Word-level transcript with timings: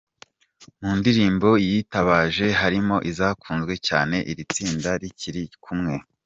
Mu 0.81 0.91
ndirimbo 0.99 1.49
yitabaje 1.67 2.45
harimo 2.61 2.95
izakunzwe 3.09 3.73
cyane 3.87 4.17
iri 4.31 4.43
tsinda 4.51 4.91
rikiri 5.01 5.43
kumwe. 5.63 5.95